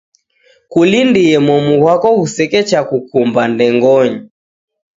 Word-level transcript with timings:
Kulindie 0.71 1.37
momu 1.47 1.73
ghwako 1.81 2.09
ghusechekukumba 2.19 3.41
ndengonyi. 3.53 4.19